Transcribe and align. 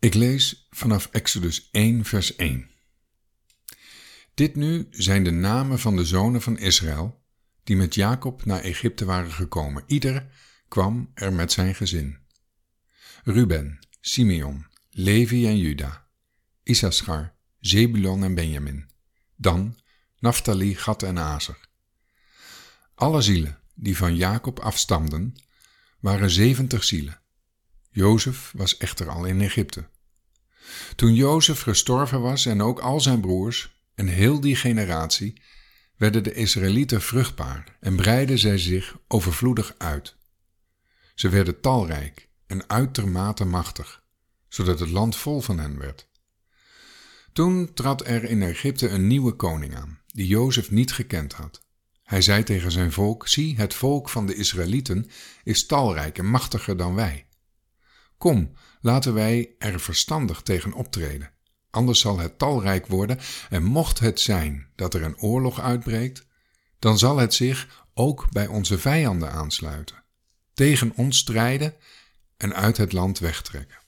Ik 0.00 0.14
lees 0.14 0.66
vanaf 0.70 1.06
Exodus 1.06 1.68
1, 1.70 2.04
vers 2.04 2.36
1. 2.36 2.70
Dit 4.34 4.56
nu 4.56 4.86
zijn 4.90 5.24
de 5.24 5.30
namen 5.30 5.78
van 5.78 5.96
de 5.96 6.04
zonen 6.04 6.42
van 6.42 6.58
Israël, 6.58 7.24
die 7.64 7.76
met 7.76 7.94
Jacob 7.94 8.44
naar 8.44 8.60
Egypte 8.60 9.04
waren 9.04 9.32
gekomen. 9.32 9.84
Ieder 9.86 10.30
kwam 10.68 11.10
er 11.14 11.32
met 11.32 11.52
zijn 11.52 11.74
gezin. 11.74 12.18
Ruben, 13.24 13.78
Simeon, 14.00 14.66
Levi 14.90 15.46
en 15.46 15.58
Juda, 15.58 16.06
Issachar, 16.62 17.34
Zebulon 17.58 18.24
en 18.24 18.34
Benjamin, 18.34 18.90
Dan, 19.36 19.78
Naphtali, 20.18 20.74
Gad 20.74 21.02
en 21.02 21.18
Azer. 21.18 21.68
Alle 22.94 23.22
zielen 23.22 23.58
die 23.74 23.96
van 23.96 24.16
Jacob 24.16 24.58
afstamden, 24.58 25.34
waren 25.98 26.30
zeventig 26.30 26.84
zielen. 26.84 27.20
Jozef 27.90 28.52
was 28.56 28.76
echter 28.76 29.08
al 29.08 29.24
in 29.24 29.40
Egypte. 29.40 29.88
Toen 30.96 31.14
Jozef 31.14 31.60
gestorven 31.60 32.20
was 32.20 32.46
en 32.46 32.62
ook 32.62 32.78
al 32.78 33.00
zijn 33.00 33.20
broers 33.20 33.82
en 33.94 34.06
heel 34.06 34.40
die 34.40 34.56
generatie, 34.56 35.42
werden 35.96 36.22
de 36.22 36.34
Israëlieten 36.34 37.02
vruchtbaar 37.02 37.76
en 37.80 37.96
breidden 37.96 38.38
zij 38.38 38.58
zich 38.58 38.96
overvloedig 39.08 39.74
uit. 39.78 40.16
Ze 41.14 41.28
werden 41.28 41.60
talrijk 41.60 42.28
en 42.46 42.68
uitermate 42.68 43.44
machtig, 43.44 44.02
zodat 44.48 44.80
het 44.80 44.90
land 44.90 45.16
vol 45.16 45.40
van 45.40 45.58
hen 45.58 45.78
werd. 45.78 46.08
Toen 47.32 47.74
trad 47.74 48.06
er 48.06 48.24
in 48.24 48.42
Egypte 48.42 48.88
een 48.88 49.06
nieuwe 49.06 49.32
koning 49.32 49.76
aan, 49.76 49.98
die 50.06 50.26
Jozef 50.26 50.70
niet 50.70 50.92
gekend 50.92 51.32
had. 51.32 51.60
Hij 52.02 52.22
zei 52.22 52.42
tegen 52.42 52.72
zijn 52.72 52.92
volk: 52.92 53.28
Zie, 53.28 53.56
het 53.56 53.74
volk 53.74 54.08
van 54.08 54.26
de 54.26 54.34
Israëlieten 54.34 55.10
is 55.44 55.66
talrijk 55.66 56.18
en 56.18 56.26
machtiger 56.26 56.76
dan 56.76 56.94
wij. 56.94 57.26
Kom, 58.20 58.52
laten 58.80 59.14
wij 59.14 59.54
er 59.58 59.80
verstandig 59.80 60.42
tegen 60.42 60.72
optreden. 60.72 61.30
Anders 61.70 62.00
zal 62.00 62.18
het 62.18 62.38
talrijk 62.38 62.86
worden, 62.86 63.18
en 63.50 63.62
mocht 63.62 63.98
het 63.98 64.20
zijn 64.20 64.66
dat 64.74 64.94
er 64.94 65.02
een 65.02 65.18
oorlog 65.18 65.60
uitbreekt, 65.60 66.26
dan 66.78 66.98
zal 66.98 67.16
het 67.16 67.34
zich 67.34 67.86
ook 67.94 68.32
bij 68.32 68.46
onze 68.46 68.78
vijanden 68.78 69.32
aansluiten, 69.32 70.04
tegen 70.54 70.92
ons 70.96 71.18
strijden 71.18 71.74
en 72.36 72.54
uit 72.54 72.76
het 72.76 72.92
land 72.92 73.18
wegtrekken. 73.18 73.78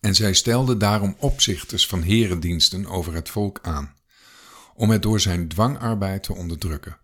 En 0.00 0.14
zij 0.14 0.32
stelden 0.32 0.78
daarom 0.78 1.16
opzichters 1.18 1.86
van 1.86 2.02
herendiensten 2.02 2.86
over 2.86 3.14
het 3.14 3.28
volk 3.28 3.58
aan, 3.62 3.94
om 4.74 4.90
het 4.90 5.02
door 5.02 5.20
zijn 5.20 5.48
dwangarbeid 5.48 6.22
te 6.22 6.34
onderdrukken. 6.34 6.98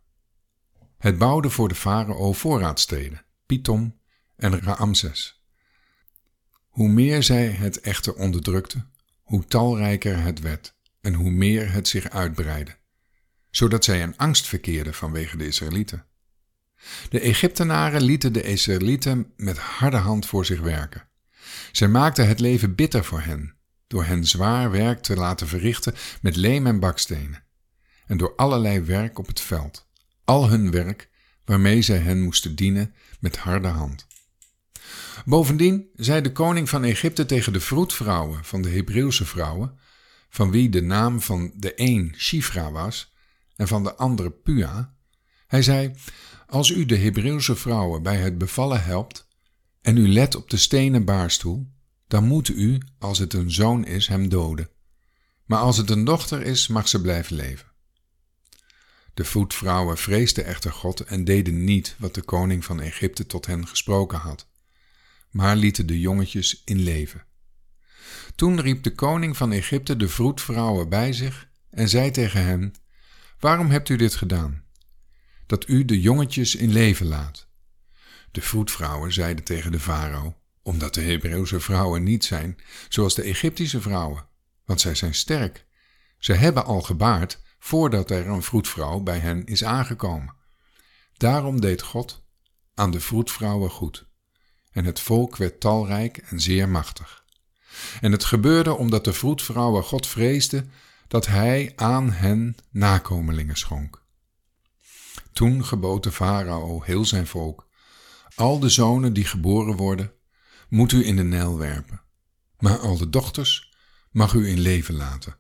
Het 0.99 1.19
bouwde 1.19 1.51
voor 1.51 1.69
de 1.69 1.75
farao 1.75 2.33
voorraadsteden, 2.33 3.25
Pitom 3.47 4.01
en 4.37 4.61
Raamses. 4.61 5.37
Hoe 6.77 6.89
meer 6.89 7.23
zij 7.23 7.47
het 7.47 7.81
echter 7.81 8.15
onderdrukte, 8.15 8.85
hoe 9.23 9.45
talrijker 9.45 10.23
het 10.23 10.41
werd 10.41 10.75
en 11.01 11.15
hoe 11.15 11.31
meer 11.31 11.73
het 11.73 11.89
zich 11.89 12.11
uitbreidde, 12.11 12.77
zodat 13.51 13.85
zij 13.85 14.01
in 14.01 14.17
angst 14.17 14.47
verkeerden 14.47 14.95
vanwege 14.95 15.37
de 15.37 15.47
Israëlieten. 15.47 16.05
De 17.09 17.21
Egyptenaren 17.21 18.03
lieten 18.03 18.33
de 18.33 18.43
Israëlieten 18.43 19.33
met 19.37 19.59
harde 19.59 19.97
hand 19.97 20.27
voor 20.27 20.47
zich 20.47 20.61
werken. 20.61 21.09
Zij 21.73 21.89
maakten 21.89 22.29
het 22.29 22.41
leven 22.41 22.75
bitter 22.75 23.05
voor 23.05 23.21
hen, 23.21 23.55
door 23.87 24.05
hen 24.05 24.25
zwaar 24.25 24.71
werk 24.71 25.03
te 25.03 25.15
laten 25.15 25.49
verrichten 25.49 25.95
met 26.21 26.37
leem 26.37 26.67
en 26.67 26.81
bakstenen, 26.81 27.45
en 28.07 28.17
door 28.17 28.35
allerlei 28.37 28.81
werk 28.81 29.19
op 29.19 29.27
het 29.27 29.41
veld, 29.41 29.87
al 30.25 30.49
hun 30.49 30.71
werk 30.71 31.09
waarmee 31.45 31.83
zij 31.83 31.99
hen 31.99 32.23
moesten 32.23 32.55
dienen 32.55 32.95
met 33.21 33.37
harde 33.37 33.69
hand. 33.69 34.07
Bovendien 35.29 35.89
zei 35.95 36.21
de 36.21 36.33
koning 36.33 36.69
van 36.69 36.85
Egypte 36.85 37.27
tegen 37.27 37.53
de 37.53 37.61
vroedvrouwen 37.61 38.45
van 38.45 38.63
de 38.63 38.69
Hebreeuwse 38.69 39.25
vrouwen, 39.25 39.79
van 40.29 40.51
wie 40.51 40.69
de 40.69 40.83
naam 40.83 41.21
van 41.21 41.53
de 41.57 41.73
een 41.75 42.15
Shifra 42.17 42.71
was 42.71 43.13
en 43.57 43.69
van 43.69 43.83
de 43.83 43.95
andere 43.95 44.31
Pua, 44.31 44.95
hij 45.47 45.63
zei: 45.63 45.95
Als 46.47 46.71
u 46.71 46.85
de 46.85 46.97
Hebreeuwse 46.97 47.57
vrouwen 47.57 48.03
bij 48.03 48.17
het 48.17 48.39
bevallen 48.39 48.85
helpt 48.85 49.29
en 49.83 49.97
u 49.97 50.09
let 50.09 50.35
op 50.35 50.51
de 50.51 50.57
stenen 50.57 51.05
baarstoel, 51.05 51.73
dan 52.07 52.25
moet 52.25 52.49
u, 52.49 52.81
als 52.99 53.19
het 53.19 53.33
een 53.33 53.51
zoon 53.51 53.85
is, 53.85 54.07
hem 54.07 54.29
doden. 54.29 54.71
Maar 55.45 55.61
als 55.61 55.77
het 55.77 55.91
een 55.91 56.05
dochter 56.05 56.43
is, 56.43 56.69
mag 56.69 56.89
ze 56.89 57.01
blijven 57.01 57.37
leven. 57.37 57.67
De 59.15 59.25
voetvrouwen 59.25 59.97
vreesden 59.97 60.45
echter 60.45 60.73
God 60.73 61.01
en 61.01 61.25
deden 61.25 61.65
niet 61.65 61.97
wat 61.99 62.15
de 62.15 62.23
koning 62.23 62.65
van 62.65 62.81
Egypte 62.81 63.27
tot 63.27 63.47
hen 63.47 63.67
gesproken 63.67 64.19
had 64.19 64.47
maar 65.37 65.57
lieten 65.57 65.87
de 65.87 66.01
jongetjes 66.01 66.63
in 66.65 66.83
leven. 66.83 67.25
Toen 68.35 68.61
riep 68.61 68.83
de 68.83 68.95
koning 68.95 69.37
van 69.37 69.53
Egypte 69.53 69.97
de 69.97 70.09
vroedvrouwen 70.09 70.89
bij 70.89 71.13
zich 71.13 71.49
en 71.71 71.89
zei 71.89 72.11
tegen 72.11 72.45
hen: 72.45 72.75
Waarom 73.39 73.71
hebt 73.71 73.89
u 73.89 73.97
dit 73.97 74.15
gedaan? 74.15 74.65
Dat 75.47 75.69
u 75.69 75.85
de 75.85 76.01
jongetjes 76.01 76.55
in 76.55 76.73
leven 76.73 77.07
laat. 77.07 77.49
De 78.31 78.41
vroedvrouwen 78.41 79.13
zeiden 79.13 79.45
tegen 79.45 79.73
de 79.73 79.81
farao: 79.81 80.37
Omdat 80.63 80.95
de 80.95 81.03
Hebreeuwse 81.03 81.61
vrouwen 81.61 82.03
niet 82.03 82.25
zijn 82.25 82.59
zoals 82.89 83.15
de 83.15 83.23
Egyptische 83.23 83.81
vrouwen, 83.81 84.27
want 84.65 84.81
zij 84.81 84.95
zijn 84.95 85.15
sterk. 85.15 85.67
Ze 86.19 86.33
hebben 86.33 86.65
al 86.65 86.81
gebaard 86.81 87.41
voordat 87.59 88.11
er 88.11 88.27
een 88.27 88.43
vroedvrouw 88.43 89.01
bij 89.01 89.19
hen 89.19 89.45
is 89.47 89.65
aangekomen. 89.65 90.35
Daarom 91.17 91.61
deed 91.61 91.83
God 91.83 92.25
aan 92.75 92.91
de 92.91 93.01
vroedvrouwen 93.01 93.71
goed 93.71 94.07
en 94.77 94.85
het 94.85 95.01
volk 95.01 95.37
werd 95.37 95.61
talrijk 95.61 96.17
en 96.17 96.41
zeer 96.41 96.69
machtig. 96.69 97.25
En 98.01 98.13
het 98.13 98.25
gebeurde 98.25 98.75
omdat 98.75 99.05
de 99.05 99.13
vroedvrouwen 99.13 99.83
God 99.83 100.07
vreesden 100.07 100.71
dat 101.09 101.27
hij 101.27 101.73
aan 101.77 102.11
hen 102.11 102.57
nakomelingen 102.71 103.57
schonk. 103.57 104.03
Toen 105.33 105.65
gebood 105.65 106.03
de 106.03 106.13
farao 106.13 106.83
heel 106.83 107.05
zijn 107.05 107.27
volk, 107.27 107.69
al 108.35 108.59
de 108.59 108.69
zonen 108.69 109.13
die 109.13 109.25
geboren 109.25 109.77
worden, 109.77 110.13
moet 110.69 110.93
u 110.93 111.07
in 111.07 111.17
de 111.17 111.25
Nijl 111.25 111.59
werpen, 111.59 112.03
maar 112.59 112.79
al 112.79 112.97
de 112.97 113.11
dochters 113.11 113.75
mag 114.11 114.33
u 114.33 114.49
in 114.49 114.61
leven 114.61 114.95
laten. 114.95 115.37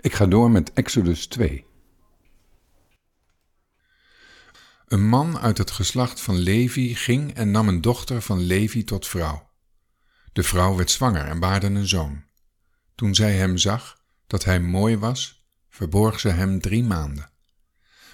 Ik 0.00 0.14
ga 0.14 0.26
door 0.26 0.50
met 0.50 0.72
Exodus 0.72 1.26
2. 1.26 1.66
Een 4.86 5.08
man 5.08 5.38
uit 5.38 5.58
het 5.58 5.70
geslacht 5.70 6.20
van 6.20 6.38
Levi 6.38 6.94
ging 6.94 7.34
en 7.34 7.50
nam 7.50 7.68
een 7.68 7.80
dochter 7.80 8.22
van 8.22 8.40
Levi 8.40 8.84
tot 8.84 9.06
vrouw. 9.06 9.50
De 10.32 10.42
vrouw 10.42 10.76
werd 10.76 10.90
zwanger 10.90 11.26
en 11.26 11.40
baarde 11.40 11.66
een 11.66 11.88
zoon. 11.88 12.24
Toen 12.94 13.14
zij 13.14 13.34
hem 13.34 13.56
zag, 13.56 14.02
dat 14.26 14.44
hij 14.44 14.60
mooi 14.60 14.96
was, 14.96 15.46
verborg 15.68 16.20
ze 16.20 16.28
hem 16.28 16.60
drie 16.60 16.84
maanden. 16.84 17.30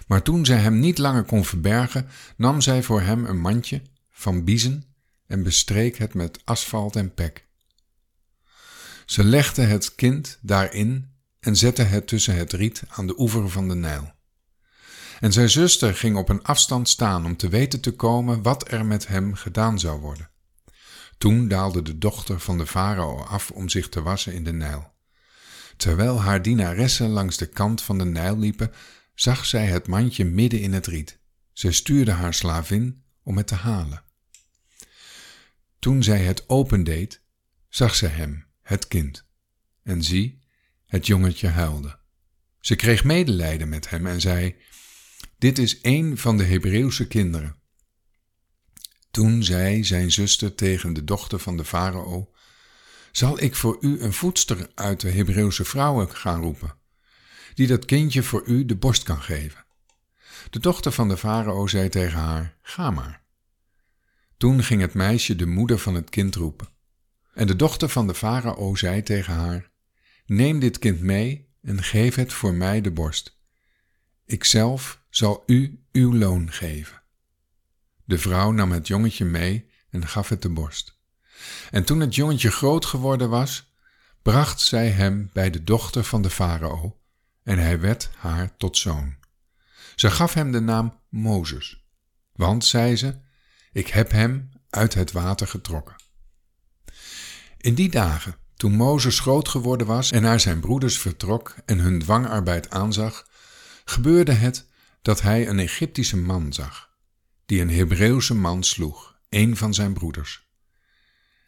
Maar 0.07 0.23
toen 0.23 0.45
zij 0.45 0.59
hem 0.59 0.79
niet 0.79 0.99
langer 0.99 1.25
kon 1.25 1.45
verbergen, 1.45 2.09
nam 2.37 2.61
zij 2.61 2.83
voor 2.83 3.01
hem 3.01 3.25
een 3.25 3.41
mandje 3.41 3.83
van 4.11 4.45
biezen 4.45 4.85
en 5.27 5.43
bestreek 5.43 5.99
het 5.99 6.15
met 6.15 6.41
asfalt 6.45 6.97
en 6.97 7.15
pek. 7.15 7.47
Ze 9.07 9.25
legde 9.25 9.63
het 9.63 9.95
kind 9.95 10.39
daarin 10.43 11.11
en 11.41 11.57
zette 11.57 11.83
het 11.83 12.07
tussen 12.07 12.35
het 12.35 12.53
riet 12.53 12.83
aan 12.89 13.07
de 13.07 13.21
oever 13.21 13.51
van 13.51 13.69
de 13.69 13.75
Nijl. 13.75 14.13
En 15.21 15.33
zijn 15.33 15.51
zuster 15.51 15.95
ging 15.95 16.17
op 16.17 16.29
een 16.29 16.43
afstand 16.43 16.89
staan 16.89 17.25
om 17.25 17.37
te 17.37 17.49
weten 17.49 17.81
te 17.81 17.93
komen 17.93 18.43
wat 18.43 18.73
er 18.73 18.87
met 18.87 19.07
hem 19.07 19.35
gedaan 19.35 19.79
zou 19.79 20.01
worden. 20.01 20.31
Toen 21.19 21.49
daalde 21.49 21.83
de 21.83 21.99
dochter 21.99 22.41
van 22.41 22.59
de 22.59 22.67
farao 22.67 23.23
af 23.23 23.51
om 23.51 23.69
zich 23.69 23.89
te 23.89 24.03
wassen 24.03 24.33
in 24.33 24.45
de 24.45 24.53
Nijl. 24.53 24.93
Terwijl 25.77 26.21
haar 26.21 26.43
dienaressen 26.43 27.09
langs 27.09 27.37
de 27.37 27.47
kant 27.47 27.83
van 27.83 27.99
de 27.99 28.05
Nijl 28.05 28.39
liepen, 28.39 28.73
zag 29.15 29.47
zij 29.47 29.67
het 29.67 29.87
mandje 29.87 30.25
midden 30.25 30.61
in 30.61 30.73
het 30.73 30.87
riet. 30.87 31.19
Zij 31.53 31.73
stuurde 31.73 32.13
haar 32.13 32.35
slavin 32.35 33.03
om 33.23 33.37
het 33.37 33.47
te 33.47 33.55
halen. 33.55 34.03
Toen 35.79 36.03
zij 36.03 36.25
het 36.25 36.49
opendeed, 36.49 37.23
zag 37.69 37.95
ze 37.95 38.07
hem, 38.07 38.47
het 38.63 38.89
kind. 38.89 39.25
En 39.83 40.03
zie, 40.03 40.39
het 40.87 41.07
jongetje 41.07 41.49
huilde. 41.49 41.99
Ze 42.61 42.77
kreeg 42.77 43.05
medelijden 43.05 43.69
met 43.69 43.91
hem 43.91 44.07
en 44.07 44.21
zei: 44.21 44.57
dit 45.41 45.59
is 45.59 45.79
een 45.83 46.19
van 46.19 46.37
de 46.37 46.45
Hebreeuwse 46.45 47.07
kinderen. 47.07 47.57
Toen 49.11 49.45
zei 49.45 49.85
zijn 49.85 50.13
zuster 50.13 50.55
tegen 50.55 50.93
de 50.93 51.05
dochter 51.05 51.39
van 51.39 51.57
de 51.57 51.65
farao: 51.65 52.31
Zal 53.13 53.43
ik 53.43 53.55
voor 53.55 53.77
u 53.81 54.01
een 54.01 54.13
voedster 54.13 54.71
uit 54.75 55.01
de 55.01 55.11
Hebreeuwse 55.11 55.65
vrouwen 55.65 56.17
gaan 56.17 56.41
roepen, 56.41 56.77
die 57.55 57.67
dat 57.67 57.85
kindje 57.85 58.23
voor 58.23 58.47
u 58.47 58.65
de 58.65 58.77
borst 58.77 59.03
kan 59.03 59.23
geven? 59.23 59.65
De 60.51 60.59
dochter 60.59 60.93
van 60.93 61.09
de 61.09 61.17
farao 61.17 61.67
zei 61.67 61.89
tegen 61.89 62.19
haar: 62.19 62.59
Ga 62.63 62.91
maar. 62.91 63.23
Toen 64.37 64.63
ging 64.63 64.81
het 64.81 64.95
meisje 64.95 65.37
de 65.37 65.47
moeder 65.47 65.79
van 65.79 65.95
het 65.95 66.11
kind 66.11 66.35
roepen. 66.35 66.69
En 67.35 67.47
de 67.47 67.57
dochter 67.57 67.89
van 67.89 68.07
de 68.07 68.15
farao 68.15 68.75
zei 68.75 69.03
tegen 69.03 69.35
haar: 69.35 69.71
Neem 70.27 70.59
dit 70.59 70.79
kind 70.79 71.01
mee 71.01 71.49
en 71.63 71.83
geef 71.83 72.15
het 72.15 72.33
voor 72.33 72.55
mij 72.55 72.81
de 72.81 72.91
borst. 72.91 73.39
Ikzelf 74.27 75.00
zal 75.11 75.43
u 75.47 75.85
uw 75.93 76.15
loon 76.15 76.53
geven. 76.53 77.03
De 78.05 78.19
vrouw 78.19 78.51
nam 78.51 78.73
het 78.73 78.87
jongetje 78.87 79.25
mee 79.25 79.71
en 79.91 80.07
gaf 80.07 80.29
het 80.29 80.43
de 80.43 80.49
borst. 80.49 80.99
En 81.71 81.85
toen 81.85 82.01
het 82.01 82.15
jongetje 82.15 82.51
groot 82.51 82.87
geworden 82.87 83.31
was, 83.31 83.75
bracht 84.23 84.61
zij 84.61 84.89
hem 84.91 85.31
bij 85.33 85.51
de 85.51 85.65
dochter 85.65 86.05
van 86.05 86.23
de 86.23 86.31
farao, 86.31 87.01
en 87.43 87.59
hij 87.59 87.81
werd 87.81 88.11
haar 88.17 88.57
tot 88.57 88.77
zoon. 88.77 89.17
Ze 89.97 90.11
gaf 90.11 90.35
hem 90.35 90.53
de 90.53 90.61
naam 90.61 90.99
Mozes, 91.09 91.85
want, 92.33 92.65
zei 92.65 92.97
ze, 92.97 93.19
ik 93.73 93.89
heb 93.89 94.11
hem 94.11 94.51
uit 94.71 94.95
het 94.95 95.13
water 95.13 95.47
getrokken. 95.47 95.97
In 97.57 97.75
die 97.75 97.91
dagen, 97.91 98.35
toen 98.57 98.73
Mozes 98.73 99.21
groot 99.21 99.49
geworden 99.49 99.87
was 99.87 100.11
en 100.11 100.23
naar 100.23 100.41
zijn 100.41 100.61
broeders 100.61 100.99
vertrok 100.99 101.55
en 101.67 101.79
hun 101.79 101.99
dwangarbeid 101.99 102.71
aanzag, 102.71 103.29
gebeurde 103.85 104.33
het 104.33 104.69
dat 105.03 105.23
hij 105.23 105.49
een 105.49 105.59
Egyptische 105.59 106.17
man 106.17 106.53
zag, 106.53 106.91
die 107.47 107.61
een 107.61 107.71
Hebreeuwse 107.71 108.35
man 108.35 108.63
sloeg, 108.63 109.19
een 109.29 109.57
van 109.57 109.75
zijn 109.75 109.93
broeders. 109.93 110.49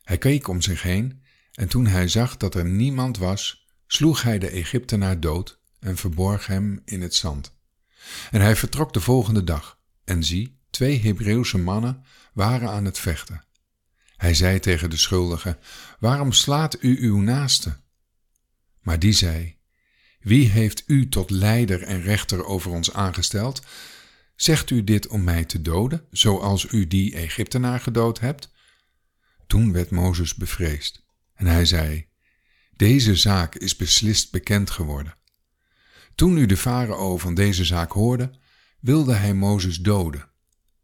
Hij 0.03 0.19
keek 0.19 0.49
om 0.49 0.61
zich 0.61 0.83
heen 0.83 1.23
en 1.53 1.69
toen 1.69 1.87
hij 1.87 2.09
zag 2.09 2.37
dat 2.37 2.55
er 2.55 2.65
niemand 2.65 3.19
was, 3.19 3.67
sloeg 3.87 4.23
hij 4.23 4.39
de 4.39 4.49
Egyptenaar 4.49 5.21
dood 5.21 5.61
en 5.79 5.97
verborg 5.97 6.47
hem 6.47 6.83
in 6.85 7.03
het 7.03 7.15
zand. 7.15 7.55
En 8.31 8.41
hij 8.41 8.57
vertrok 8.57 8.93
de 8.93 9.01
volgende 9.01 9.45
dag, 9.45 9.79
en 10.05 10.25
zie, 10.25 10.61
twee 10.71 11.01
Hebreeuwse 11.01 11.59
mannen 11.59 12.05
waren 12.33 12.71
aan 12.71 12.85
het 12.85 12.99
vechten. 12.99 13.45
Hij 14.17 14.35
zei 14.35 14.59
tegen 14.59 14.91
de 14.91 14.97
schuldige: 14.97 15.59
Waarom 15.99 16.33
slaat 16.33 16.83
u 16.83 16.99
uw 17.01 17.19
naaste? 17.19 17.81
Maar 18.81 18.99
die 18.99 19.13
zei: 19.13 19.57
Wie 20.23 20.49
heeft 20.49 20.85
u 20.87 21.09
tot 21.09 21.31
leider 21.31 21.83
en 21.83 22.03
rechter 22.03 22.45
over 22.45 22.71
ons 22.71 22.93
aangesteld? 22.93 23.63
Zegt 24.37 24.71
u 24.71 24.85
dit 24.85 25.07
om 25.07 25.25
mij 25.25 25.45
te 25.45 25.63
doden, 25.63 26.07
zoals 26.11 26.73
u 26.73 26.87
die 26.87 27.15
Egyptenaar 27.15 27.81
gedood 27.81 28.21
hebt? 28.21 28.51
Toen 29.47 29.73
werd 29.73 29.91
Mozes 29.91 30.35
bevreesd 30.35 31.05
en 31.35 31.47
hij 31.47 31.65
zei: 31.65 32.07
Deze 32.77 33.17
zaak 33.17 33.55
is 33.55 33.77
beslist 33.77 34.31
bekend 34.31 34.71
geworden. 34.71 35.17
Toen 36.15 36.35
nu 36.35 36.47
de 36.47 36.57
farao 36.57 37.19
van 37.19 37.35
deze 37.35 37.65
zaak 37.65 37.93
hoorde, 37.93 38.31
wilde 38.81 39.15
hij 39.15 39.35
Mozes 39.35 39.79
doden. 39.79 40.29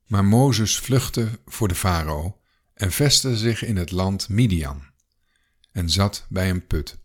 Maar 0.07 0.25
Mozes 0.25 0.79
vluchtte 0.79 1.41
voor 1.47 1.69
de 1.69 1.75
farao 1.75 2.41
en 2.75 2.93
vestigde 2.93 3.37
zich 3.37 3.65
in 3.65 3.77
het 3.77 3.91
land 3.91 4.29
Midian 4.29 4.83
en 5.73 5.91
zat 5.91 6.27
bij 6.29 6.51
een 6.51 6.67
put. 6.67 6.99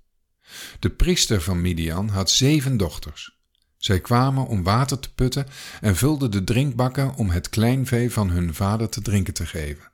De 0.79 0.89
priester 0.89 1.41
van 1.41 1.61
Midian 1.61 2.09
had 2.09 2.29
zeven 2.29 2.77
dochters. 2.77 3.41
Zij 3.77 4.01
kwamen 4.01 4.47
om 4.47 4.63
water 4.63 4.99
te 4.99 5.13
putten 5.13 5.47
en 5.81 5.95
vulden 5.95 6.31
de 6.31 6.43
drinkbakken 6.43 7.15
om 7.15 7.29
het 7.29 7.49
kleinvee 7.49 8.11
van 8.11 8.29
hun 8.29 8.53
vader 8.53 8.89
te 8.89 9.01
drinken 9.01 9.33
te 9.33 9.45
geven. 9.45 9.91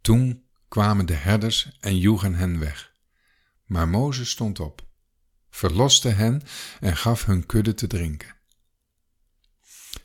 Toen 0.00 0.44
kwamen 0.68 1.06
de 1.06 1.14
herders 1.14 1.76
en 1.80 1.98
joegen 1.98 2.34
hen 2.34 2.58
weg. 2.58 2.92
Maar 3.64 3.88
Mozes 3.88 4.30
stond 4.30 4.60
op, 4.60 4.86
verloste 5.50 6.08
hen 6.08 6.42
en 6.80 6.96
gaf 6.96 7.24
hun 7.24 7.46
kudde 7.46 7.74
te 7.74 7.86
drinken. 7.86 8.34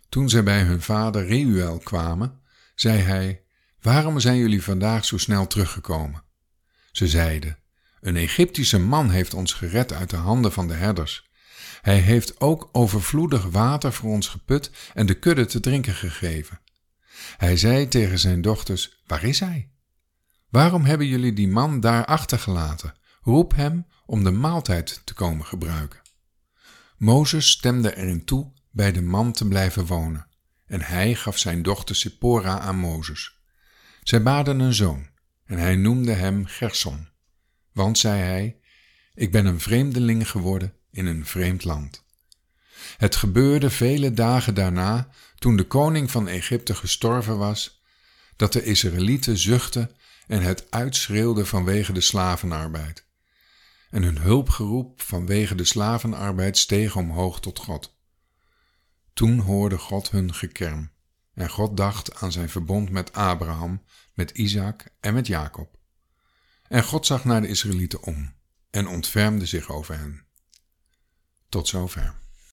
Toen 0.10 0.30
zij 0.30 0.44
bij 0.44 0.62
hun 0.62 0.82
vader 0.82 1.26
Reuel 1.26 1.78
kwamen, 1.78 2.40
zei 2.76 3.00
hij: 3.00 3.44
Waarom 3.82 4.20
zijn 4.20 4.38
jullie 4.38 4.64
vandaag 4.64 5.06
zo 5.06 5.18
snel 5.18 5.48
teruggekomen? 5.48 6.24
Ze 6.92 7.08
zeiden: 7.08 7.58
Een 8.02 8.16
Egyptische 8.16 8.80
man 8.80 9.10
heeft 9.10 9.34
ons 9.34 9.54
gered 9.54 9.94
uit 9.94 10.10
de 10.10 10.16
handen 10.16 10.52
van 10.52 10.68
de 10.68 10.74
herders. 10.74 11.30
Hij 11.82 12.00
heeft 12.00 12.40
ook 12.40 12.70
overvloedig 12.72 13.44
water 13.44 13.94
voor 13.94 14.12
ons 14.12 14.28
geput 14.28 14.72
en 14.94 15.06
de 15.06 15.20
kudde 15.20 15.46
te 15.46 15.60
drinken 15.60 15.94
gegeven. 15.94 16.60
Hij 17.38 17.58
zei 17.58 17.88
tegen 17.88 18.20
zijn 18.20 18.42
dochters: 18.42 19.02
Waar 19.06 19.24
is 19.24 19.40
hij? 19.40 19.70
Waarom 20.50 20.86
hebben 20.86 21.08
jullie 21.08 21.34
die 21.34 21.48
man 21.48 21.80
daar 21.80 22.06
achtergelaten? 22.06 22.94
Roep 23.22 23.56
hem 23.56 23.86
om 24.06 24.24
de 24.24 24.32
maaltijd 24.32 25.02
te 25.04 25.14
komen 25.14 25.46
gebruiken. 25.46 26.02
Mozes 26.98 27.50
stemde 27.50 27.96
erin 27.96 28.26
toe 28.26 28.52
bij 28.72 28.92
de 28.92 29.02
man 29.02 29.32
te 29.32 29.48
blijven 29.48 29.86
wonen, 29.86 30.28
en 30.68 30.82
hij 30.82 31.16
gaf 31.16 31.38
zijn 31.38 31.62
dochter 31.62 31.96
Sippora 31.96 32.60
aan 32.60 32.78
Mozes. 32.78 33.40
Zij 34.04 34.24
baden 34.24 34.60
een 34.60 34.74
zoon, 34.74 35.10
en 35.46 35.58
hij 35.58 35.76
noemde 35.76 36.12
hem 36.12 36.46
Gerson, 36.46 37.08
want, 37.76 37.98
zei 37.98 38.22
hij, 38.22 38.58
ik 39.14 39.32
ben 39.32 39.46
een 39.46 39.60
vreemdeling 39.60 40.30
geworden 40.30 40.74
in 40.92 41.06
een 41.06 41.26
vreemd 41.26 41.64
land. 41.64 42.04
Het 42.98 43.16
gebeurde 43.16 43.70
vele 43.70 44.14
dagen 44.14 44.54
daarna, 44.54 45.08
toen 45.36 45.56
de 45.56 45.68
koning 45.68 46.12
van 46.12 46.28
Egypte 46.28 46.76
gestorven 46.76 47.38
was, 47.38 47.84
dat 48.36 48.54
de 48.54 48.64
Israëlieten 48.64 49.38
zuchtten 49.38 49.92
en 50.28 50.42
het 50.42 50.72
uitschreeuwden 50.72 51.48
vanwege 51.48 51.94
de 51.94 52.02
slavenarbeid. 52.02 53.06
En 53.90 54.04
hun 54.04 54.18
hulpgeroep 54.18 55.02
vanwege 55.02 55.56
de 55.56 55.66
slavenarbeid 55.66 56.58
steeg 56.58 56.96
omhoog 56.96 57.40
tot 57.40 57.60
God. 57.60 57.98
Toen 59.14 59.40
hoorde 59.40 59.78
God 59.78 60.12
hun 60.12 60.34
gekerm, 60.34 60.92
en 61.34 61.50
God 61.50 61.78
dacht 61.78 62.22
aan 62.22 62.32
zijn 62.32 62.50
verbond 62.50 62.90
met 62.90 63.14
Abraham, 63.14 63.82
met 64.14 64.32
Isaac 64.32 64.88
en 65.00 65.14
met 65.14 65.28
Jacob. 65.28 65.78
En 66.68 66.84
God 66.84 67.06
zag 67.06 67.26
naar 67.26 67.42
de 67.42 67.48
Israëlieten 67.48 68.04
om 68.04 68.34
en 68.70 68.88
ontfermde 68.88 69.46
zich 69.46 69.70
over 69.70 69.98
hen. 69.98 70.26
Tot 71.50 71.68
zover. 71.68 72.25